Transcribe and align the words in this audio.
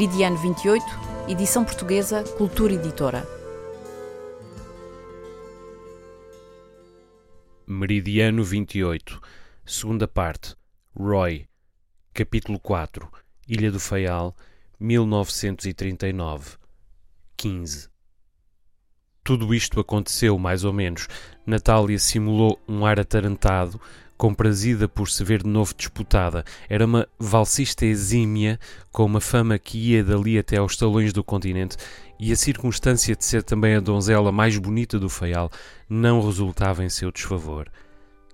Meridiano 0.00 0.38
28, 0.38 0.82
edição 1.28 1.62
portuguesa, 1.62 2.24
Cultura 2.38 2.72
Editora. 2.72 3.22
Meridiano 7.66 8.42
28, 8.42 9.20
segunda 9.66 10.08
parte, 10.08 10.56
Roy, 10.96 11.46
capítulo 12.14 12.58
4, 12.58 13.12
Ilha 13.46 13.70
do 13.70 13.78
Faial, 13.78 14.34
1939, 14.80 16.56
15. 17.36 17.90
Tudo 19.22 19.52
isto 19.52 19.80
aconteceu, 19.80 20.38
mais 20.38 20.64
ou 20.64 20.72
menos. 20.72 21.08
Natália 21.44 21.98
simulou 21.98 22.58
um 22.66 22.86
ar 22.86 22.98
atarantado, 22.98 23.78
comprazida 24.20 24.86
por 24.86 25.08
se 25.08 25.24
ver 25.24 25.42
de 25.42 25.48
novo 25.48 25.74
disputada. 25.74 26.44
Era 26.68 26.84
uma 26.84 27.08
valsista 27.18 27.86
exímia, 27.86 28.60
com 28.92 29.06
uma 29.06 29.18
fama 29.18 29.58
que 29.58 29.78
ia 29.78 30.04
dali 30.04 30.38
até 30.38 30.58
aos 30.58 30.76
talões 30.76 31.10
do 31.10 31.24
continente, 31.24 31.78
e 32.18 32.30
a 32.30 32.36
circunstância 32.36 33.16
de 33.16 33.24
ser 33.24 33.42
também 33.42 33.74
a 33.76 33.80
donzela 33.80 34.30
mais 34.30 34.58
bonita 34.58 34.98
do 34.98 35.08
feial 35.08 35.50
não 35.88 36.20
resultava 36.20 36.84
em 36.84 36.90
seu 36.90 37.10
desfavor. 37.10 37.72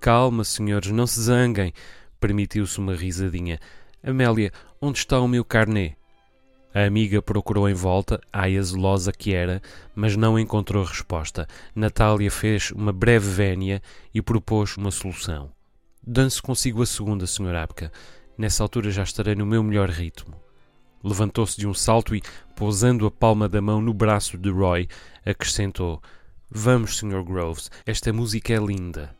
Calma, 0.01 0.43
senhores, 0.43 0.91
não 0.91 1.07
se 1.07 1.21
zanguem, 1.21 1.71
permitiu-se 2.19 2.77
uma 2.79 2.93
risadinha. 2.93 3.57
Amélia, 4.03 4.51
onde 4.81 4.97
está 4.97 5.21
o 5.21 5.27
meu 5.27 5.45
carnê? 5.45 5.93
A 6.75 6.83
amiga 6.83 7.21
procurou 7.21 7.69
em 7.69 7.73
volta, 7.73 8.19
aia 8.31 8.61
zelosa 8.61 9.13
que 9.13 9.33
era, 9.33 9.61
mas 9.95 10.17
não 10.17 10.37
encontrou 10.37 10.83
resposta. 10.83 11.47
Natália 11.73 12.29
fez 12.29 12.71
uma 12.71 12.91
breve 12.91 13.29
vénia 13.29 13.81
e 14.13 14.21
propôs 14.21 14.75
uma 14.75 14.91
solução. 14.91 15.55
Danço 16.09 16.41
consigo 16.41 16.81
a 16.81 16.85
segunda, 16.85 17.27
Sr. 17.27 17.53
Abka. 17.53 17.91
Nessa 18.37 18.63
altura 18.63 18.89
já 18.91 19.03
estarei 19.03 19.35
no 19.35 19.45
meu 19.45 19.61
melhor 19.61 19.89
ritmo. 19.89 20.39
Levantou-se 21.03 21.57
de 21.57 21.67
um 21.67 21.73
salto 21.73 22.15
e, 22.15 22.21
pousando 22.55 23.05
a 23.05 23.11
palma 23.11 23.49
da 23.49 23.61
mão 23.61 23.81
no 23.81 23.93
braço 23.93 24.37
de 24.37 24.49
Roy, 24.49 24.87
acrescentou: 25.25 26.01
Vamos, 26.49 26.97
Sr. 26.97 27.21
Groves, 27.25 27.69
esta 27.85 28.13
música 28.13 28.53
é 28.53 28.57
linda. 28.57 29.13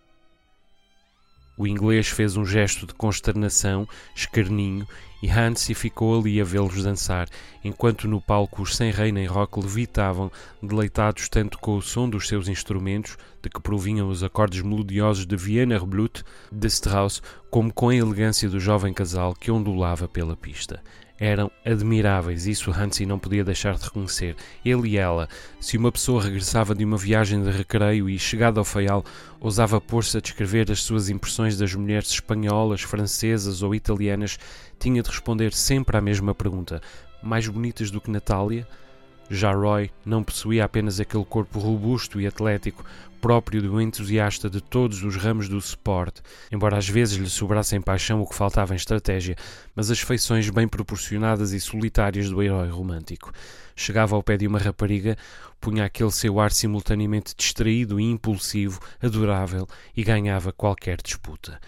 O 1.57 1.65
inglês 1.65 2.07
fez 2.07 2.37
um 2.37 2.45
gesto 2.45 2.85
de 2.85 2.93
consternação, 2.93 3.87
escarninho, 4.15 4.87
e 5.23 5.27
Hansi 5.27 5.73
ficou 5.73 6.19
ali 6.19 6.39
a 6.39 6.43
vê-los 6.43 6.83
dançar, 6.83 7.27
enquanto 7.63 8.07
no 8.07 8.21
palco 8.21 8.61
os 8.61 8.75
sem 8.75 8.91
rei 8.91 9.11
nem 9.11 9.25
rock 9.25 9.59
levitavam, 9.59 10.31
deleitados 10.61 11.27
tanto 11.27 11.57
com 11.57 11.75
o 11.75 11.81
som 11.81 12.07
dos 12.07 12.27
seus 12.27 12.47
instrumentos, 12.47 13.17
de 13.41 13.49
que 13.49 13.59
provinham 13.59 14.07
os 14.07 14.23
acordes 14.23 14.61
melodiosos 14.61 15.25
de 15.25 15.35
Wiener 15.35 15.83
Blut, 15.83 16.23
de 16.51 16.67
Strauss, 16.67 17.23
como 17.49 17.73
com 17.73 17.89
a 17.89 17.95
elegância 17.95 18.47
do 18.47 18.59
jovem 18.59 18.93
casal 18.93 19.33
que 19.33 19.49
ondulava 19.49 20.07
pela 20.07 20.37
pista 20.37 20.83
eram 21.19 21.51
admiráveis, 21.65 22.45
isso 22.45 22.71
Hansi 22.71 23.05
não 23.05 23.17
podia 23.17 23.43
deixar 23.43 23.75
de 23.75 23.83
reconhecer. 23.83 24.35
Ele 24.63 24.89
e 24.89 24.97
ela, 24.97 25.27
se 25.59 25.77
uma 25.77 25.91
pessoa 25.91 26.21
regressava 26.21 26.75
de 26.75 26.85
uma 26.85 26.97
viagem 26.97 27.41
de 27.41 27.49
recreio 27.49 28.09
e, 28.09 28.19
chegada 28.19 28.59
ao 28.59 28.65
feial, 28.65 29.03
ousava 29.39 29.81
pôr-se 29.81 30.17
a 30.17 30.21
descrever 30.21 30.71
as 30.71 30.83
suas 30.83 31.09
impressões 31.09 31.57
das 31.57 31.73
mulheres 31.73 32.09
espanholas, 32.09 32.81
francesas 32.81 33.63
ou 33.63 33.73
italianas, 33.73 34.37
tinha 34.79 35.01
de 35.01 35.09
responder 35.09 35.53
sempre 35.53 35.97
à 35.97 36.01
mesma 36.01 36.35
pergunta: 36.35 36.81
mais 37.21 37.47
bonitas 37.47 37.89
do 37.89 37.99
que 37.99 38.11
Natália? 38.11 38.67
Já 39.29 39.51
Roy 39.51 39.91
não 40.05 40.23
possuía 40.23 40.63
apenas 40.63 41.01
aquele 41.01 41.25
corpo 41.25 41.59
robusto 41.59 42.21
e 42.21 42.25
atlético, 42.25 42.85
próprio 43.21 43.61
do 43.61 43.81
entusiasta 43.81 44.49
de 44.49 44.61
todos 44.61 45.03
os 45.03 45.15
ramos 45.15 45.49
do 45.49 45.57
sport, 45.57 46.19
embora 46.51 46.77
às 46.77 46.87
vezes 46.87 47.17
lhe 47.17 47.29
sobrasse 47.29 47.75
em 47.75 47.81
paixão 47.81 48.21
o 48.21 48.27
que 48.27 48.35
faltava 48.35 48.73
em 48.73 48.77
estratégia, 48.77 49.35
mas 49.75 49.91
as 49.91 49.99
feições 49.99 50.49
bem 50.49 50.67
proporcionadas 50.67 51.51
e 51.51 51.59
solitárias 51.59 52.29
do 52.29 52.41
herói 52.41 52.69
romântico. 52.69 53.31
Chegava 53.75 54.15
ao 54.15 54.23
pé 54.23 54.37
de 54.37 54.47
uma 54.47 54.57
rapariga, 54.57 55.15
punha 55.61 55.85
aquele 55.85 56.11
seu 56.11 56.39
ar 56.39 56.51
simultaneamente 56.51 57.35
distraído 57.37 57.99
e 57.99 58.03
impulsivo, 58.03 58.79
adorável, 59.01 59.67
e 59.95 60.03
ganhava 60.03 60.51
qualquer 60.51 60.99
disputa. 61.01 61.59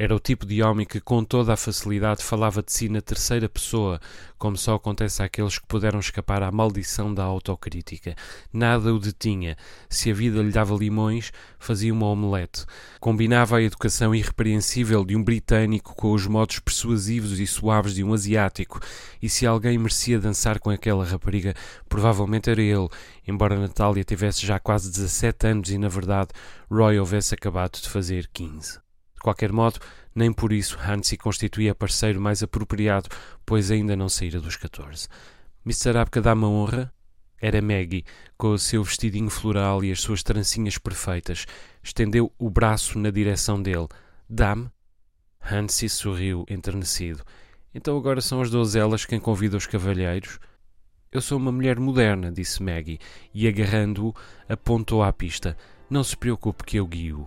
Era 0.00 0.14
o 0.14 0.20
tipo 0.20 0.46
de 0.46 0.62
homem 0.62 0.86
que, 0.86 1.00
com 1.00 1.24
toda 1.24 1.52
a 1.52 1.56
facilidade, 1.56 2.22
falava 2.22 2.62
de 2.62 2.72
si 2.72 2.88
na 2.88 3.00
terceira 3.00 3.48
pessoa, 3.48 4.00
como 4.38 4.56
só 4.56 4.76
acontece 4.76 5.24
àqueles 5.24 5.58
que 5.58 5.66
puderam 5.66 5.98
escapar 5.98 6.40
à 6.40 6.52
maldição 6.52 7.12
da 7.12 7.24
autocrítica. 7.24 8.14
Nada 8.52 8.94
o 8.94 9.00
detinha. 9.00 9.56
Se 9.90 10.08
a 10.12 10.14
vida 10.14 10.40
lhe 10.40 10.52
dava 10.52 10.72
fazia 11.58 11.92
uma 11.92 12.06
omelete. 12.06 12.64
Combinava 13.00 13.56
a 13.56 13.62
educação 13.62 14.14
irrepreensível 14.14 15.04
de 15.04 15.14
um 15.14 15.22
britânico 15.22 15.94
com 15.94 16.12
os 16.12 16.26
modos 16.26 16.58
persuasivos 16.58 17.38
e 17.38 17.46
suaves 17.46 17.94
de 17.94 18.02
um 18.02 18.12
asiático. 18.12 18.80
E 19.22 19.28
se 19.28 19.46
alguém 19.46 19.78
merecia 19.78 20.18
dançar 20.18 20.58
com 20.58 20.70
aquela 20.70 21.04
rapariga, 21.04 21.54
provavelmente 21.88 22.50
era 22.50 22.62
ele, 22.62 22.88
embora 23.26 23.58
Natália 23.58 24.02
tivesse 24.02 24.46
já 24.46 24.58
quase 24.58 24.90
17 24.90 25.46
anos 25.46 25.70
e, 25.70 25.78
na 25.78 25.88
verdade, 25.88 26.30
Roy 26.70 26.98
houvesse 26.98 27.34
acabado 27.34 27.80
de 27.80 27.88
fazer 27.88 28.28
15. 28.32 28.78
De 29.14 29.20
qualquer 29.22 29.52
modo, 29.52 29.80
nem 30.14 30.32
por 30.32 30.52
isso 30.52 30.78
Hansi 30.80 31.16
constituía 31.16 31.74
parceiro 31.74 32.20
mais 32.20 32.42
apropriado, 32.42 33.08
pois 33.44 33.70
ainda 33.70 33.94
não 33.94 34.08
saíra 34.08 34.40
dos 34.40 34.56
14. 34.56 35.08
Mr. 35.64 35.98
Abka 35.98 36.20
dá-me 36.20 36.44
honra? 36.44 36.92
Era 37.40 37.62
Maggie, 37.62 38.04
com 38.36 38.52
o 38.52 38.58
seu 38.58 38.82
vestidinho 38.82 39.30
floral 39.30 39.84
e 39.84 39.92
as 39.92 40.00
suas 40.00 40.22
trancinhas 40.22 40.76
perfeitas. 40.76 41.46
Estendeu 41.82 42.32
o 42.38 42.50
braço 42.50 42.98
na 42.98 43.10
direção 43.10 43.62
dele. 43.62 43.88
Dá-me? 44.28 44.68
Hansi 45.40 45.88
sorriu, 45.88 46.44
enternecido. 46.48 47.22
Então 47.74 47.96
agora 47.96 48.20
são 48.20 48.40
as 48.40 48.50
donzelas 48.50 49.04
quem 49.04 49.20
convida 49.20 49.56
os 49.56 49.66
cavalheiros? 49.66 50.38
Eu 51.10 51.20
sou 51.20 51.38
uma 51.38 51.52
mulher 51.52 51.78
moderna, 51.78 52.30
disse 52.30 52.62
Maggie, 52.62 52.98
e 53.32 53.48
agarrando-o, 53.48 54.14
apontou 54.48 55.02
à 55.02 55.12
pista. 55.12 55.56
Não 55.88 56.04
se 56.04 56.16
preocupe 56.16 56.64
que 56.64 56.76
eu 56.76 56.86
guio. 56.86 57.26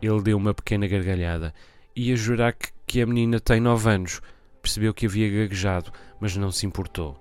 Ele 0.00 0.22
deu 0.22 0.36
uma 0.36 0.54
pequena 0.54 0.86
gargalhada. 0.86 1.52
Ia 1.96 2.14
jurar 2.14 2.52
que, 2.52 2.68
que 2.86 3.00
a 3.00 3.06
menina 3.06 3.40
tem 3.40 3.58
nove 3.58 3.90
anos. 3.90 4.20
Percebeu 4.62 4.94
que 4.94 5.06
havia 5.06 5.28
gaguejado, 5.28 5.90
mas 6.20 6.36
não 6.36 6.52
se 6.52 6.66
importou. 6.66 7.18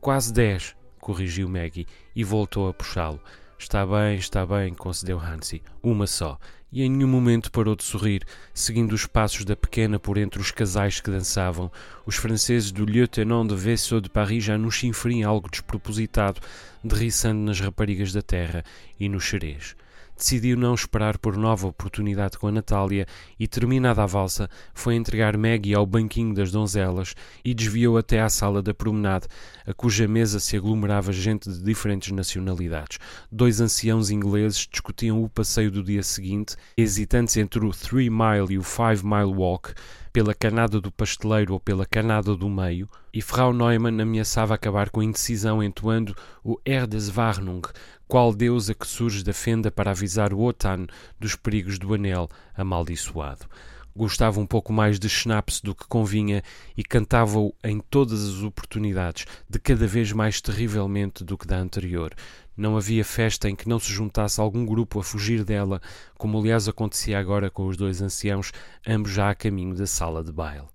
Quase 0.00 0.32
dez, 0.32 0.74
corrigiu 1.02 1.48
Maggie 1.48 1.86
e 2.16 2.22
voltou 2.22 2.68
a 2.68 2.72
puxá-lo. 2.72 3.20
Está 3.58 3.84
bem, 3.84 4.16
está 4.16 4.46
bem, 4.46 4.72
concedeu 4.72 5.20
Hansi. 5.20 5.60
Uma 5.82 6.06
só. 6.06 6.38
E 6.72 6.82
em 6.82 6.90
nenhum 6.90 7.08
momento 7.08 7.50
parou 7.50 7.76
de 7.76 7.84
sorrir, 7.84 8.24
seguindo 8.54 8.92
os 8.92 9.06
passos 9.06 9.44
da 9.44 9.54
pequena 9.54 9.98
por 9.98 10.16
entre 10.16 10.40
os 10.40 10.50
casais 10.50 11.00
que 11.00 11.10
dançavam. 11.10 11.70
Os 12.06 12.16
franceses 12.16 12.72
do 12.72 12.86
Lieutenant 12.86 13.46
de 13.48 13.54
Vaisseau 13.54 14.00
de 14.00 14.08
Paris 14.08 14.44
já 14.44 14.56
nos 14.56 14.76
chinfriam 14.76 15.28
algo 15.28 15.50
despropositado, 15.50 16.40
derriçando 16.82 17.40
nas 17.42 17.60
raparigas 17.60 18.12
da 18.12 18.22
terra 18.22 18.64
e 18.98 19.08
no 19.08 19.20
xerez 19.20 19.76
decidiu 20.22 20.56
não 20.56 20.72
esperar 20.72 21.18
por 21.18 21.36
nova 21.36 21.66
oportunidade 21.66 22.38
com 22.38 22.46
a 22.46 22.52
Natália 22.52 23.06
e, 23.38 23.48
terminada 23.48 24.04
a 24.04 24.06
valsa, 24.06 24.48
foi 24.72 24.94
entregar 24.94 25.36
Maggie 25.36 25.74
ao 25.74 25.84
banquinho 25.84 26.32
das 26.32 26.52
donzelas 26.52 27.16
e 27.44 27.52
desviou 27.52 27.98
até 27.98 28.20
à 28.20 28.28
sala 28.28 28.62
da 28.62 28.72
promenade, 28.72 29.26
a 29.66 29.74
cuja 29.74 30.06
mesa 30.06 30.38
se 30.38 30.56
aglomerava 30.56 31.12
gente 31.12 31.50
de 31.50 31.60
diferentes 31.60 32.12
nacionalidades. 32.12 32.98
Dois 33.32 33.60
anciãos 33.60 34.10
ingleses 34.10 34.68
discutiam 34.70 35.24
o 35.24 35.28
passeio 35.28 35.72
do 35.72 35.82
dia 35.82 36.04
seguinte, 36.04 36.54
hesitantes 36.76 37.36
entre 37.36 37.64
o 37.64 37.72
Three 37.72 38.08
Mile 38.08 38.54
e 38.54 38.58
o 38.58 38.62
Five 38.62 39.04
Mile 39.04 39.34
Walk, 39.34 39.74
pela 40.12 40.34
canada 40.34 40.80
do 40.80 40.92
pasteleiro 40.92 41.54
ou 41.54 41.60
pela 41.60 41.86
canada 41.86 42.36
do 42.36 42.48
meio, 42.48 42.86
e 43.12 43.22
Frau 43.22 43.52
Neumann 43.52 44.00
ameaçava 44.00 44.54
acabar 44.54 44.90
com 44.90 45.00
a 45.00 45.04
indecisão 45.04 45.62
entoando 45.62 46.14
o 46.44 46.60
Er 46.66 46.86
des 46.86 47.08
Warnung, 47.08 47.62
qual 48.06 48.34
deusa 48.34 48.74
que 48.74 48.86
surge 48.86 49.24
da 49.24 49.32
fenda 49.32 49.70
para 49.70 49.92
avisar 49.92 50.34
o 50.34 50.40
Otan 50.40 50.86
dos 51.18 51.34
perigos 51.34 51.78
do 51.78 51.94
anel 51.94 52.28
amaldiçoado. 52.54 53.46
Gostava 53.94 54.40
um 54.40 54.46
pouco 54.46 54.72
mais 54.72 54.98
de 54.98 55.08
schnapps 55.08 55.60
do 55.60 55.74
que 55.74 55.86
convinha 55.86 56.42
e 56.76 56.82
cantava-o 56.82 57.54
em 57.62 57.78
todas 57.78 58.26
as 58.26 58.42
oportunidades, 58.42 59.26
de 59.48 59.58
cada 59.58 59.86
vez 59.86 60.12
mais 60.12 60.40
terrivelmente 60.40 61.22
do 61.22 61.36
que 61.36 61.46
da 61.46 61.58
anterior. 61.58 62.14
Não 62.56 62.76
havia 62.76 63.04
festa 63.04 63.48
em 63.48 63.56
que 63.56 63.68
não 63.68 63.78
se 63.78 63.92
juntasse 63.92 64.40
algum 64.40 64.64
grupo 64.64 64.98
a 64.98 65.04
fugir 65.04 65.44
dela, 65.44 65.80
como 66.16 66.38
aliás 66.38 66.68
acontecia 66.68 67.18
agora 67.18 67.50
com 67.50 67.66
os 67.66 67.76
dois 67.76 68.00
anciãos, 68.00 68.52
ambos 68.86 69.12
já 69.12 69.30
a 69.30 69.34
caminho 69.34 69.74
da 69.74 69.86
sala 69.86 70.24
de 70.24 70.32
baile. 70.32 70.68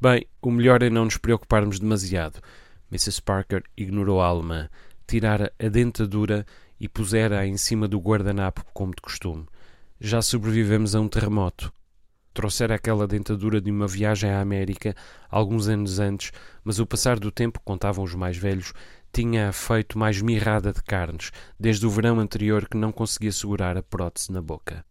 Bem, 0.00 0.26
o 0.42 0.50
melhor 0.50 0.82
é 0.82 0.90
não 0.90 1.06
nos 1.06 1.16
preocuparmos 1.16 1.78
demasiado. 1.78 2.40
Mrs. 2.90 3.22
Parker 3.22 3.62
ignorou 3.76 4.20
a 4.20 4.26
alemã, 4.26 4.68
tirara 5.06 5.52
a 5.58 5.68
dentadura 5.68 6.46
e 6.78 6.88
pusera-a 6.88 7.46
em 7.46 7.56
cima 7.56 7.88
do 7.88 7.98
guardanapo, 7.98 8.64
como 8.72 8.94
de 8.94 9.00
costume. 9.00 9.46
Já 9.98 10.20
sobrevivemos 10.20 10.94
a 10.94 11.00
um 11.00 11.08
terremoto. 11.08 11.72
Trouxera 12.36 12.74
aquela 12.74 13.06
dentadura 13.06 13.62
de 13.62 13.70
uma 13.70 13.88
viagem 13.88 14.30
à 14.30 14.42
América 14.42 14.94
alguns 15.30 15.68
anos 15.68 15.98
antes, 15.98 16.32
mas 16.62 16.78
o 16.78 16.84
passar 16.84 17.18
do 17.18 17.30
tempo, 17.30 17.58
contavam 17.64 18.04
os 18.04 18.14
mais 18.14 18.36
velhos, 18.36 18.74
tinha 19.10 19.50
feito 19.54 19.98
mais 19.98 20.20
mirrada 20.20 20.70
de 20.70 20.82
carnes, 20.82 21.30
desde 21.58 21.86
o 21.86 21.90
verão 21.90 22.20
anterior 22.20 22.68
que 22.68 22.76
não 22.76 22.92
conseguia 22.92 23.32
segurar 23.32 23.78
a 23.78 23.82
prótese 23.82 24.30
na 24.30 24.42
boca. 24.42 24.84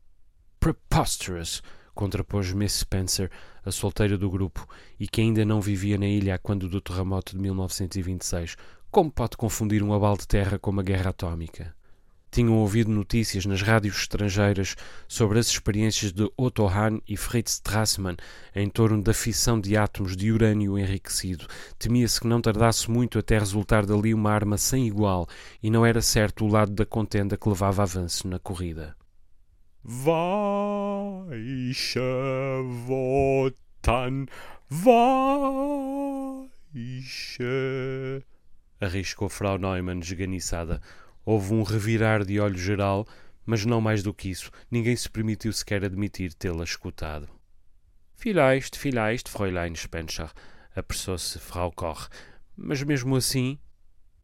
Preposterous! 0.59 1.61
contrapôs 1.93 2.51
Miss 2.51 2.79
Spencer, 2.79 3.29
a 3.63 3.71
solteira 3.71 4.17
do 4.17 4.27
grupo, 4.27 4.67
e 4.99 5.07
que 5.07 5.21
ainda 5.21 5.45
não 5.45 5.61
vivia 5.61 5.99
na 5.99 6.07
ilha 6.07 6.39
quando 6.39 6.67
do 6.67 6.81
terremoto 6.81 7.33
de 7.33 7.43
1926. 7.43 8.55
Como 8.89 9.11
pode 9.11 9.37
confundir 9.37 9.83
um 9.83 9.93
abalo 9.93 10.17
de 10.17 10.27
terra 10.27 10.57
com 10.57 10.71
uma 10.71 10.81
guerra 10.81 11.11
atómica? 11.11 11.75
Tinham 12.35 12.57
ouvido 12.57 12.91
notícias 12.91 13.45
nas 13.45 13.61
rádios 13.61 13.95
estrangeiras 13.95 14.75
sobre 15.07 15.39
as 15.39 15.47
experiências 15.47 16.11
de 16.11 16.29
Otto 16.35 16.67
Hahn 16.67 16.99
e 17.07 17.15
Fritz 17.15 17.53
Strassmann 17.53 18.17
em 18.53 18.69
torno 18.69 19.01
da 19.01 19.13
fissão 19.13 19.57
de 19.57 19.77
átomos 19.77 20.17
de 20.17 20.33
urânio 20.33 20.77
enriquecido. 20.77 21.47
Temia-se 21.79 22.19
que 22.19 22.27
não 22.27 22.41
tardasse 22.41 22.91
muito 22.91 23.17
até 23.17 23.39
resultar 23.39 23.85
dali 23.85 24.13
uma 24.13 24.33
arma 24.33 24.57
sem 24.57 24.85
igual, 24.85 25.29
e 25.63 25.69
não 25.69 25.85
era 25.85 26.01
certo 26.01 26.43
o 26.43 26.49
lado 26.49 26.73
da 26.73 26.85
contenda 26.85 27.37
que 27.37 27.47
levava 27.47 27.83
avanço 27.83 28.27
na 28.27 28.37
corrida. 28.37 28.97
Weiche 29.85 31.31
Wotan, 32.85 34.25
Weiche... 36.69 37.45
Arriscou 38.81 39.29
Frau 39.29 39.57
Neumann, 39.57 40.01
esganiçada. 40.01 40.81
Houve 41.25 41.53
um 41.53 41.63
revirar 41.63 42.23
de 42.23 42.39
olho 42.39 42.57
geral, 42.57 43.07
mas 43.45 43.65
não 43.65 43.81
mais 43.81 44.03
do 44.03 44.13
que 44.13 44.29
isso. 44.29 44.51
Ninguém 44.69 44.95
se 44.95 45.09
permitiu 45.09 45.51
sequer 45.51 45.83
admitir 45.83 46.33
tê-la 46.33 46.63
escutado. 46.63 47.27
Vielleicht, 48.15 48.77
vielleicht, 48.77 49.29
Fräulein 49.29 49.75
Spencer, 49.75 50.31
apressou-se 50.75 51.39
Frau 51.39 51.71
Koch. 51.71 52.07
Mas 52.55 52.81
mesmo 52.83 53.15
assim... 53.15 53.57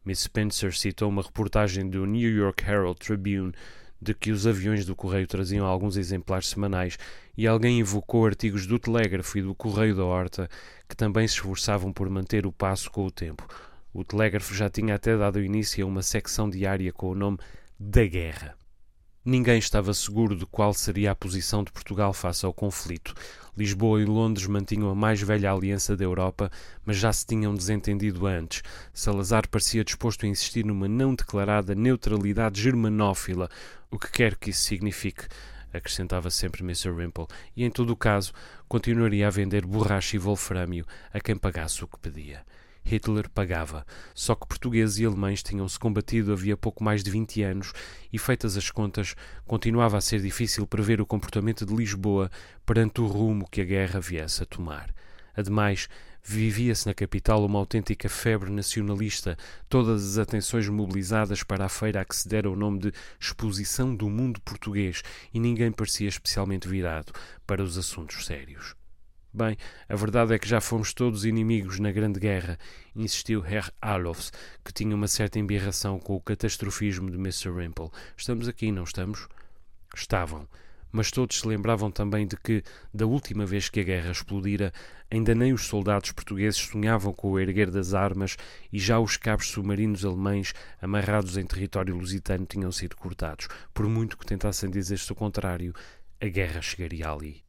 Miss 0.04 0.20
Spencer 0.20 0.76
citou 0.76 1.08
uma 1.08 1.22
reportagem 1.22 1.88
do 1.88 2.04
New 2.04 2.28
York 2.28 2.64
Herald 2.68 2.98
Tribune 2.98 3.52
de 4.00 4.12
que 4.12 4.32
os 4.32 4.48
aviões 4.48 4.84
do 4.84 4.96
correio 4.96 5.28
traziam 5.28 5.64
alguns 5.64 5.96
exemplares 5.96 6.48
semanais 6.48 6.98
e 7.36 7.46
alguém 7.46 7.78
invocou 7.78 8.26
artigos 8.26 8.66
do 8.66 8.80
Telégrafo 8.80 9.38
e 9.38 9.42
do 9.42 9.54
Correio 9.54 9.94
da 9.94 10.04
Horta 10.04 10.48
que 10.88 10.96
também 10.96 11.28
se 11.28 11.34
esforçavam 11.34 11.92
por 11.92 12.10
manter 12.10 12.44
o 12.44 12.52
passo 12.52 12.90
com 12.90 13.06
o 13.06 13.12
tempo. 13.12 13.46
O 13.94 14.02
telégrafo 14.02 14.54
já 14.54 14.70
tinha 14.70 14.94
até 14.94 15.16
dado 15.18 15.42
início 15.42 15.84
a 15.84 15.88
uma 15.88 16.02
secção 16.02 16.48
diária 16.48 16.90
com 16.92 17.10
o 17.10 17.14
nome 17.14 17.38
da 17.78 18.06
Guerra. 18.06 18.56
Ninguém 19.22 19.58
estava 19.58 19.92
seguro 19.92 20.34
de 20.34 20.46
qual 20.46 20.72
seria 20.72 21.10
a 21.10 21.14
posição 21.14 21.62
de 21.62 21.70
Portugal 21.70 22.14
face 22.14 22.46
ao 22.46 22.54
conflito. 22.54 23.14
Lisboa 23.54 24.00
e 24.00 24.06
Londres 24.06 24.46
mantinham 24.46 24.88
a 24.88 24.94
mais 24.94 25.20
velha 25.20 25.52
aliança 25.52 25.94
da 25.94 26.04
Europa, 26.04 26.50
mas 26.86 26.96
já 26.96 27.12
se 27.12 27.26
tinham 27.26 27.54
desentendido 27.54 28.26
antes. 28.26 28.62
Salazar 28.94 29.46
parecia 29.46 29.84
disposto 29.84 30.24
a 30.24 30.28
insistir 30.28 30.64
numa 30.64 30.88
não 30.88 31.14
declarada 31.14 31.74
neutralidade 31.74 32.62
germanófila, 32.62 33.50
o 33.90 33.98
que 33.98 34.10
quer 34.10 34.36
que 34.36 34.50
isso 34.50 34.62
signifique, 34.62 35.28
acrescentava 35.70 36.30
sempre 36.30 36.62
Mr. 36.62 36.90
Rimple, 36.92 37.26
e 37.54 37.62
em 37.62 37.70
todo 37.70 37.90
o 37.90 37.96
caso 37.96 38.32
continuaria 38.66 39.28
a 39.28 39.30
vender 39.30 39.66
borracha 39.66 40.16
e 40.16 40.18
wolframio 40.18 40.86
a 41.12 41.20
quem 41.20 41.36
pagasse 41.36 41.84
o 41.84 41.86
que 41.86 41.98
pedia. 41.98 42.42
Hitler 42.84 43.28
pagava. 43.30 43.86
Só 44.14 44.34
que 44.34 44.46
portugueses 44.46 44.98
e 44.98 45.04
alemães 45.04 45.42
tinham-se 45.42 45.78
combatido 45.78 46.32
havia 46.32 46.56
pouco 46.56 46.82
mais 46.82 47.02
de 47.02 47.10
20 47.10 47.42
anos 47.42 47.72
e, 48.12 48.18
feitas 48.18 48.56
as 48.56 48.70
contas, 48.70 49.14
continuava 49.46 49.96
a 49.96 50.00
ser 50.00 50.20
difícil 50.20 50.66
prever 50.66 51.00
o 51.00 51.06
comportamento 51.06 51.64
de 51.64 51.74
Lisboa 51.74 52.30
perante 52.66 53.00
o 53.00 53.06
rumo 53.06 53.48
que 53.50 53.60
a 53.60 53.64
guerra 53.64 54.00
viesse 54.00 54.42
a 54.42 54.46
tomar. 54.46 54.94
Ademais, 55.34 55.88
vivia-se 56.22 56.86
na 56.86 56.94
capital 56.94 57.44
uma 57.44 57.58
autêntica 57.58 58.08
febre 58.08 58.50
nacionalista, 58.50 59.36
todas 59.68 60.04
as 60.04 60.18
atenções 60.18 60.68
mobilizadas 60.68 61.42
para 61.42 61.64
a 61.64 61.68
feira 61.68 62.00
a 62.00 62.04
que 62.04 62.14
se 62.14 62.28
dera 62.28 62.50
o 62.50 62.56
nome 62.56 62.78
de 62.78 62.92
Exposição 63.18 63.94
do 63.94 64.08
Mundo 64.08 64.40
Português 64.40 65.02
e 65.32 65.40
ninguém 65.40 65.72
parecia 65.72 66.08
especialmente 66.08 66.68
virado 66.68 67.12
para 67.46 67.62
os 67.62 67.78
assuntos 67.78 68.26
sérios. 68.26 68.81
Bem, 69.34 69.56
a 69.88 69.96
verdade 69.96 70.34
é 70.34 70.38
que 70.38 70.46
já 70.46 70.60
fomos 70.60 70.92
todos 70.92 71.24
inimigos 71.24 71.78
na 71.78 71.90
Grande 71.90 72.20
Guerra, 72.20 72.58
insistiu 72.94 73.42
Herr 73.42 73.72
Alofs, 73.80 74.30
que 74.62 74.74
tinha 74.74 74.94
uma 74.94 75.08
certa 75.08 75.38
embirração 75.38 75.98
com 75.98 76.14
o 76.14 76.20
catastrofismo 76.20 77.10
de 77.10 77.16
Mr. 77.16 77.50
Rimple. 77.50 77.88
Estamos 78.14 78.46
aqui, 78.46 78.70
não 78.70 78.84
estamos? 78.84 79.26
Estavam. 79.96 80.46
Mas 80.92 81.10
todos 81.10 81.40
se 81.40 81.48
lembravam 81.48 81.90
também 81.90 82.26
de 82.26 82.36
que, 82.36 82.62
da 82.92 83.06
última 83.06 83.46
vez 83.46 83.70
que 83.70 83.80
a 83.80 83.82
guerra 83.82 84.10
explodira, 84.10 84.70
ainda 85.10 85.34
nem 85.34 85.54
os 85.54 85.64
soldados 85.64 86.12
portugueses 86.12 86.60
sonhavam 86.60 87.14
com 87.14 87.30
o 87.30 87.40
erguer 87.40 87.70
das 87.70 87.94
armas 87.94 88.36
e 88.70 88.78
já 88.78 89.00
os 89.00 89.16
cabos 89.16 89.48
submarinos 89.48 90.04
alemães 90.04 90.52
amarrados 90.78 91.38
em 91.38 91.46
território 91.46 91.96
lusitano 91.96 92.44
tinham 92.44 92.70
sido 92.70 92.96
cortados. 92.96 93.48
Por 93.72 93.88
muito 93.88 94.18
que 94.18 94.26
tentassem 94.26 94.68
dizer-se 94.68 95.10
o 95.10 95.14
contrário, 95.14 95.72
a 96.20 96.26
guerra 96.26 96.60
chegaria 96.60 97.08
ali. 97.08 97.42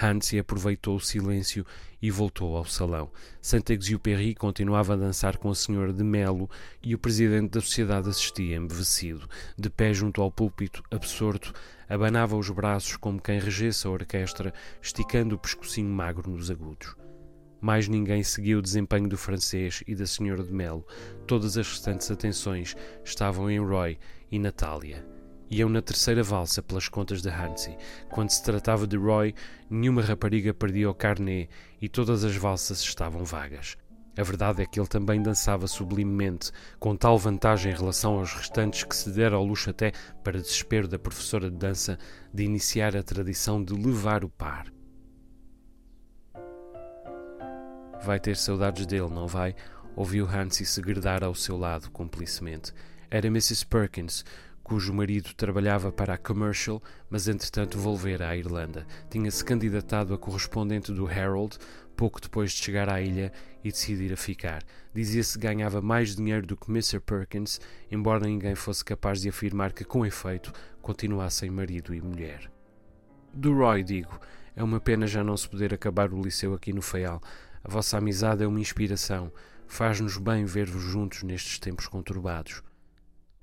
Hansi 0.00 0.38
aproveitou 0.38 0.96
o 0.96 1.00
silêncio 1.00 1.64
e 2.02 2.10
voltou 2.10 2.56
ao 2.56 2.64
salão. 2.64 3.10
Saint-Exupéry 3.40 4.34
continuava 4.34 4.94
a 4.94 4.96
dançar 4.96 5.36
com 5.36 5.50
a 5.50 5.54
senhora 5.54 5.92
de 5.92 6.04
Melo 6.04 6.50
e 6.82 6.94
o 6.94 6.98
presidente 6.98 7.52
da 7.52 7.60
sociedade 7.60 8.08
assistia 8.08 8.56
embevecido. 8.56 9.28
De 9.56 9.70
pé 9.70 9.94
junto 9.94 10.20
ao 10.20 10.30
púlpito, 10.30 10.82
absorto, 10.90 11.52
abanava 11.88 12.36
os 12.36 12.50
braços 12.50 12.96
como 12.96 13.20
quem 13.20 13.38
regesse 13.38 13.86
a 13.86 13.90
orquestra, 13.90 14.52
esticando 14.82 15.36
o 15.36 15.38
pescocinho 15.38 15.88
magro 15.88 16.30
nos 16.30 16.50
agudos. 16.50 16.94
Mais 17.60 17.88
ninguém 17.88 18.22
seguiu 18.22 18.58
o 18.58 18.62
desempenho 18.62 19.08
do 19.08 19.16
francês 19.16 19.82
e 19.86 19.94
da 19.94 20.06
senhora 20.06 20.42
de 20.42 20.52
Melo. 20.52 20.86
Todas 21.26 21.56
as 21.56 21.66
restantes 21.66 22.10
atenções 22.10 22.76
estavam 23.02 23.50
em 23.50 23.58
Roy 23.58 23.98
e 24.30 24.38
Natália. 24.38 25.13
Iam 25.56 25.68
na 25.68 25.80
terceira 25.80 26.20
valsa 26.20 26.60
pelas 26.60 26.88
contas 26.88 27.22
de 27.22 27.28
Hansi. 27.28 27.76
Quando 28.10 28.30
se 28.30 28.42
tratava 28.42 28.88
de 28.88 28.96
Roy, 28.96 29.32
nenhuma 29.70 30.02
rapariga 30.02 30.52
perdia 30.52 30.90
o 30.90 30.94
carnet 30.94 31.48
e 31.80 31.88
todas 31.88 32.24
as 32.24 32.34
valsas 32.34 32.80
estavam 32.80 33.24
vagas. 33.24 33.76
A 34.18 34.22
verdade 34.24 34.62
é 34.62 34.66
que 34.66 34.80
ele 34.80 34.88
também 34.88 35.22
dançava 35.22 35.68
sublimemente, 35.68 36.50
com 36.80 36.96
tal 36.96 37.16
vantagem 37.16 37.70
em 37.70 37.76
relação 37.76 38.18
aos 38.18 38.32
restantes 38.32 38.82
que 38.82 38.96
se 38.96 39.12
dera 39.12 39.36
ao 39.36 39.44
luxo 39.44 39.70
até, 39.70 39.92
para 40.24 40.40
desespero 40.40 40.88
da 40.88 40.98
professora 40.98 41.48
de 41.48 41.56
dança, 41.56 42.00
de 42.32 42.42
iniciar 42.42 42.96
a 42.96 43.02
tradição 43.04 43.62
de 43.62 43.74
levar 43.74 44.24
o 44.24 44.28
par. 44.28 44.66
Vai 48.02 48.18
ter 48.18 48.36
saudades 48.36 48.86
dele, 48.86 49.08
não 49.08 49.28
vai? 49.28 49.54
Ouviu 49.94 50.26
Hansi 50.26 50.66
segredar 50.66 51.22
ao 51.22 51.32
seu 51.32 51.56
lado, 51.56 51.92
cumplicemente. 51.92 52.72
Era 53.08 53.28
Mrs. 53.28 53.64
Perkins, 53.66 54.24
cujo 54.64 54.94
marido 54.94 55.34
trabalhava 55.34 55.92
para 55.92 56.14
a 56.14 56.18
Commercial, 56.18 56.82
mas 57.10 57.28
entretanto 57.28 57.78
volvera 57.78 58.30
à 58.30 58.36
Irlanda. 58.36 58.86
Tinha-se 59.10 59.44
candidatado 59.44 60.14
a 60.14 60.18
correspondente 60.18 60.90
do 60.90 61.08
Herald 61.08 61.58
pouco 61.94 62.20
depois 62.20 62.50
de 62.50 62.64
chegar 62.64 62.88
à 62.88 63.00
ilha 63.00 63.30
e 63.62 63.70
decidir 63.70 64.12
a 64.12 64.16
ficar. 64.16 64.64
Dizia-se 64.92 65.38
que 65.38 65.46
ganhava 65.46 65.82
mais 65.82 66.16
dinheiro 66.16 66.46
do 66.46 66.56
que 66.56 66.70
Mr. 66.70 66.98
Perkins, 66.98 67.60
embora 67.90 68.26
ninguém 68.26 68.54
fosse 68.54 68.82
capaz 68.82 69.20
de 69.20 69.28
afirmar 69.28 69.72
que, 69.72 69.84
com 69.84 70.04
efeito, 70.04 70.50
continuassem 70.80 71.50
marido 71.50 71.94
e 71.94 72.00
mulher. 72.00 72.50
Do 73.34 73.54
Roy, 73.54 73.82
digo, 73.82 74.18
é 74.56 74.64
uma 74.64 74.80
pena 74.80 75.06
já 75.06 75.22
não 75.22 75.36
se 75.36 75.48
poder 75.48 75.74
acabar 75.74 76.12
o 76.12 76.22
liceu 76.22 76.54
aqui 76.54 76.72
no 76.72 76.82
Feial. 76.82 77.20
A 77.62 77.68
vossa 77.70 77.98
amizade 77.98 78.42
é 78.42 78.46
uma 78.46 78.60
inspiração. 78.60 79.30
Faz-nos 79.66 80.16
bem 80.16 80.46
ver-vos 80.46 80.82
juntos 80.82 81.22
nestes 81.22 81.58
tempos 81.58 81.86
conturbados. 81.86 82.62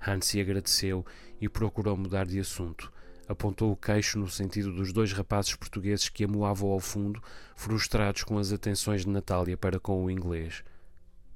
Hansi 0.06 0.40
agradeceu 0.40 1.04
e 1.40 1.48
procurou 1.48 1.96
mudar 1.96 2.26
de 2.26 2.38
assunto. 2.40 2.92
Apontou 3.28 3.72
o 3.72 3.76
queixo 3.76 4.18
no 4.18 4.28
sentido 4.28 4.72
dos 4.72 4.92
dois 4.92 5.12
rapazes 5.12 5.54
portugueses 5.54 6.08
que 6.08 6.24
amoavam 6.24 6.70
ao 6.70 6.80
fundo, 6.80 7.22
frustrados 7.54 8.24
com 8.24 8.36
as 8.36 8.52
atenções 8.52 9.02
de 9.02 9.10
Natália 9.10 9.56
para 9.56 9.78
com 9.78 10.04
o 10.04 10.10
inglês. 10.10 10.64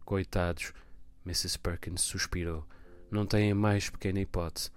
Coitados, 0.05 0.73
Mrs. 1.25 1.59
Perkins 1.59 2.03
suspirou. 2.03 2.67
Não 3.11 3.25
têm 3.25 3.55
mais 3.55 3.89
pequena 3.89 4.21
hipótese. 4.21 4.71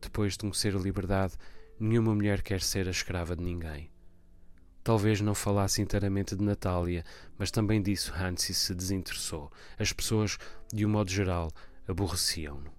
Depois 0.00 0.32
de 0.32 0.40
conhecer 0.40 0.74
a 0.74 0.78
liberdade, 0.78 1.34
nenhuma 1.78 2.14
mulher 2.14 2.42
quer 2.42 2.60
ser 2.60 2.88
a 2.88 2.90
escrava 2.90 3.36
de 3.36 3.42
ninguém. 3.42 3.90
Talvez 4.82 5.20
não 5.22 5.34
falasse 5.34 5.80
inteiramente 5.80 6.36
de 6.36 6.44
Natália, 6.44 7.04
mas 7.38 7.50
também 7.50 7.80
disso 7.80 8.12
Hansi 8.14 8.52
se 8.52 8.74
desinteressou. 8.74 9.50
As 9.78 9.92
pessoas, 9.92 10.38
de 10.72 10.84
um 10.84 10.90
modo 10.90 11.10
geral, 11.10 11.50
aborreciam-no. 11.88 12.73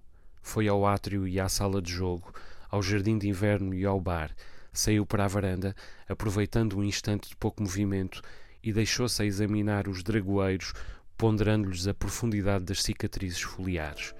Foi 0.46 0.68
ao 0.68 0.86
átrio 0.86 1.26
e 1.26 1.40
à 1.40 1.48
sala 1.48 1.82
de 1.82 1.92
jogo, 1.92 2.32
ao 2.70 2.80
jardim 2.80 3.18
de 3.18 3.28
inverno 3.28 3.74
e 3.74 3.84
ao 3.84 4.00
bar. 4.00 4.30
Saiu 4.72 5.04
para 5.04 5.24
a 5.24 5.28
varanda, 5.28 5.74
aproveitando 6.08 6.78
um 6.78 6.84
instante 6.84 7.28
de 7.28 7.36
pouco 7.36 7.60
movimento, 7.60 8.22
e 8.62 8.72
deixou-se 8.72 9.20
a 9.20 9.26
examinar 9.26 9.88
os 9.88 10.04
dragoeiros, 10.04 10.72
ponderando-lhes 11.18 11.88
a 11.88 11.92
profundidade 11.92 12.64
das 12.64 12.80
cicatrizes 12.80 13.40
foliares. 13.40 14.14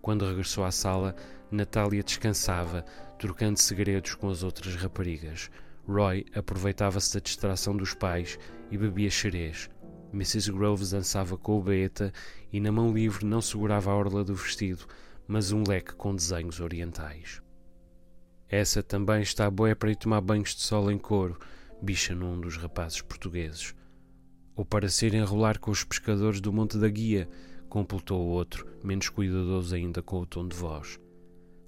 Quando 0.00 0.26
regressou 0.26 0.64
à 0.64 0.70
sala, 0.70 1.14
Natália 1.50 2.02
descansava, 2.02 2.82
trocando 3.18 3.60
segredos 3.60 4.14
com 4.14 4.30
as 4.30 4.42
outras 4.42 4.76
raparigas. 4.76 5.50
Roy 5.86 6.24
aproveitava-se 6.34 7.12
da 7.12 7.20
distração 7.20 7.76
dos 7.76 7.92
pais 7.92 8.38
e 8.70 8.78
bebia 8.78 9.10
xerez. 9.10 9.68
Mrs. 10.10 10.50
Groves 10.52 10.90
dançava 10.92 11.36
com 11.36 11.58
o 11.58 11.62
Beeta 11.62 12.14
e 12.50 12.60
na 12.60 12.72
mão 12.72 12.94
livre 12.94 13.26
não 13.26 13.42
segurava 13.42 13.90
a 13.90 13.94
orla 13.94 14.24
do 14.24 14.34
vestido, 14.34 14.86
mas 15.26 15.52
um 15.52 15.62
leque 15.66 15.94
com 15.94 16.14
desenhos 16.14 16.60
orientais. 16.60 17.42
Essa 18.48 18.82
também 18.82 19.22
está 19.22 19.50
boa 19.50 19.74
para 19.74 19.90
ir 19.90 19.96
tomar 19.96 20.20
banhos 20.20 20.54
de 20.54 20.62
sol 20.62 20.90
em 20.90 20.98
couro, 20.98 21.38
bicha 21.82 22.14
num 22.14 22.40
dos 22.40 22.56
rapazes 22.56 23.00
portugueses. 23.02 23.74
Ou 24.54 24.64
para 24.64 24.88
ser 24.88 25.14
enrolar 25.14 25.58
com 25.58 25.70
os 25.70 25.84
pescadores 25.84 26.40
do 26.40 26.52
Monte 26.52 26.78
da 26.78 26.88
Guia, 26.88 27.28
completou 27.68 28.20
o 28.20 28.28
outro, 28.30 28.66
menos 28.82 29.08
cuidadoso 29.08 29.74
ainda 29.74 30.00
com 30.00 30.20
o 30.20 30.26
tom 30.26 30.46
de 30.46 30.56
voz. 30.56 30.98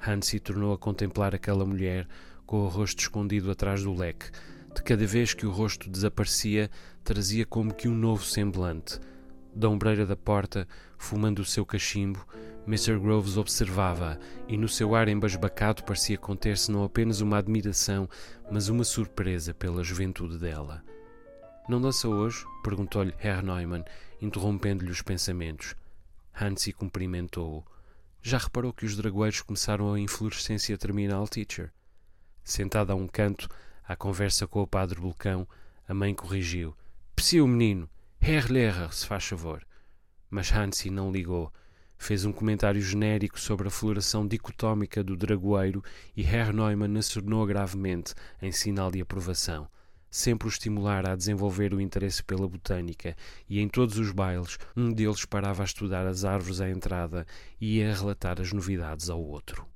Hansi 0.01 0.39
tornou 0.39 0.73
a 0.73 0.79
contemplar 0.79 1.35
aquela 1.35 1.67
mulher 1.67 2.07
com 2.47 2.61
o 2.61 2.69
rosto 2.69 3.01
escondido 3.01 3.51
atrás 3.51 3.83
do 3.83 3.93
leque. 3.93 4.31
De 4.75 4.83
cada 4.83 5.05
vez 5.05 5.35
que 5.35 5.45
o 5.45 5.51
rosto 5.51 5.91
desaparecia, 5.91 6.71
trazia 7.03 7.45
como 7.45 7.75
que 7.75 7.89
um 7.89 7.95
novo 7.95 8.25
semblante. 8.25 9.01
Da 9.59 9.69
ombreira 9.69 10.07
da 10.07 10.15
porta, 10.15 10.69
fumando 10.97 11.41
o 11.41 11.45
seu 11.45 11.67
cachimbo, 11.67 12.25
Mr. 12.65 12.97
Groves 12.97 13.37
observava 13.37 14.17
e 14.47 14.57
no 14.57 14.69
seu 14.69 14.95
ar 14.95 15.09
embasbacado 15.09 15.83
parecia 15.83 16.17
conter-se 16.17 16.71
não 16.71 16.85
apenas 16.85 17.21
uma 17.21 17.39
admiração, 17.39 18.09
mas 18.49 18.69
uma 18.69 18.85
surpresa 18.85 19.53
pela 19.53 19.83
juventude 19.83 20.39
dela. 20.39 20.85
Não 21.69 21.81
dança 21.81 22.09
hoje? 22.09 22.47
perguntou-lhe 22.63 23.13
Herr 23.21 23.43
Neumann, 23.43 23.83
interrompendo-lhe 24.23 24.93
os 24.93 25.03
pensamentos. 25.03 25.75
Hansi 26.41 26.73
cumprimentou-o. 26.73 27.65
Já 28.23 28.39
reparou 28.39 28.73
que 28.73 28.87
os 28.87 28.97
dragoeiros 28.97 29.43
começaram 29.43 29.93
a 29.93 29.99
inflorescência 29.99 30.79
terminal, 30.79 31.27
teacher? 31.27 31.73
Sentada 32.45 32.93
a 32.93 32.97
um 32.97 33.09
canto, 33.09 33.49
à 33.83 33.97
conversa 33.97 34.47
com 34.47 34.63
o 34.63 34.69
padre 34.69 35.01
Bulcão, 35.01 35.49
a 35.89 35.93
mãe 35.93 36.15
corrigiu. 36.15 36.77
Psiu, 37.17 37.45
menino. 37.49 37.91
Herr 38.21 38.51
Lehrer, 38.51 38.93
se 38.93 39.07
faz 39.07 39.25
favor. 39.25 39.65
Mas 40.31 40.53
Hansi 40.53 40.91
não 40.91 41.11
ligou. 41.11 41.53
Fez 41.97 42.25
um 42.25 42.33
comentário 42.33 42.81
genérico 42.81 43.41
sobre 43.41 43.69
a 43.69 43.71
floração 43.71 44.27
dicotómica 44.27 45.03
do 45.03 45.17
dragoeiro 45.17 45.83
e 46.17 46.23
Herr 46.23 46.53
Neumann 46.53 46.99
acernou 46.99 47.45
gravemente, 47.47 48.15
em 48.41 48.53
sinal 48.53 48.91
de 48.91 49.01
aprovação. 49.01 49.69
Sempre 50.11 50.47
o 50.47 50.51
estimular 50.51 51.09
a 51.09 51.17
desenvolver 51.17 51.75
o 51.75 51.81
interesse 51.81 52.23
pela 52.23 52.49
botânica, 52.49 53.17
e 53.49 53.61
em 53.61 53.69
todos 53.69 53.99
os 53.99 54.11
bailes, 54.11 54.59
um 54.77 54.93
deles 54.93 55.25
parava 55.25 55.63
a 55.63 55.67
estudar 55.67 56.07
as 56.07 56.25
árvores 56.25 56.61
à 56.61 56.71
entrada 56.71 57.27
e 57.61 57.79
ia 57.79 57.95
relatar 57.95 58.41
as 58.41 58.53
novidades 58.53 59.11
ao 59.11 59.21
outro. 59.21 59.67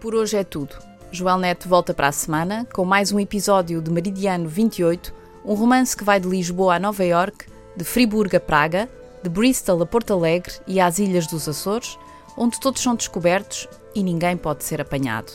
por 0.00 0.14
hoje 0.14 0.36
é 0.36 0.44
tudo. 0.44 0.95
Joel 1.10 1.38
Neto 1.38 1.68
volta 1.68 1.94
para 1.94 2.08
a 2.08 2.12
semana 2.12 2.66
com 2.72 2.84
mais 2.84 3.12
um 3.12 3.20
episódio 3.20 3.80
de 3.80 3.90
Meridiano 3.90 4.48
28, 4.48 5.14
um 5.44 5.54
romance 5.54 5.96
que 5.96 6.04
vai 6.04 6.18
de 6.18 6.28
Lisboa 6.28 6.74
a 6.74 6.78
Nova 6.78 7.04
York, 7.04 7.46
de 7.76 7.84
Friburgo 7.84 8.36
a 8.36 8.40
Praga, 8.40 8.88
de 9.22 9.30
Bristol 9.30 9.80
a 9.82 9.86
Porto 9.86 10.12
Alegre 10.12 10.52
e 10.66 10.80
às 10.80 10.98
Ilhas 10.98 11.26
dos 11.26 11.48
Açores, 11.48 11.96
onde 12.36 12.58
todos 12.60 12.82
são 12.82 12.94
descobertos 12.94 13.68
e 13.94 14.02
ninguém 14.02 14.36
pode 14.36 14.64
ser 14.64 14.80
apanhado. 14.80 15.32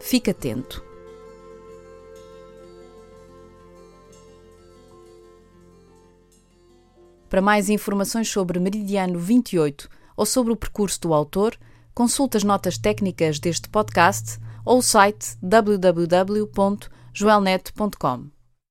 Fique 0.00 0.30
atento. 0.30 0.84
Para 7.28 7.42
mais 7.42 7.68
informações 7.68 8.28
sobre 8.28 8.58
Meridiano 8.58 9.18
28 9.18 9.90
ou 10.16 10.24
sobre 10.24 10.52
o 10.52 10.56
percurso 10.56 11.00
do 11.02 11.12
autor, 11.12 11.54
consulte 11.92 12.36
as 12.36 12.44
notas 12.44 12.78
técnicas 12.78 13.38
deste 13.38 13.68
podcast 13.68 14.38
ou 14.64 14.78
o 14.78 14.82
site 14.82 15.36
www.joelnet.com. 15.42 18.37